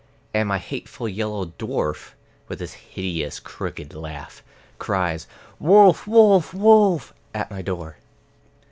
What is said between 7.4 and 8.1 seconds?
my door.